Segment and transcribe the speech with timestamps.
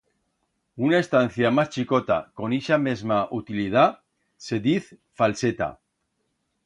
[0.85, 4.01] Una estancia mas chicota con ixa mesma utilidat
[4.47, 4.89] se diz
[5.23, 5.69] falseta.